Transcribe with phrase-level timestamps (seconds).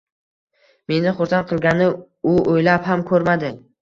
[0.91, 1.91] Meni xursand qilgani,
[2.33, 3.53] u oʻylab ham koʻrmadi.